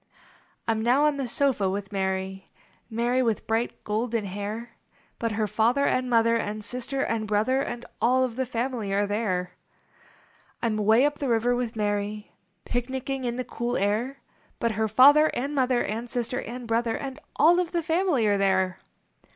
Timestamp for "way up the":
10.77-11.29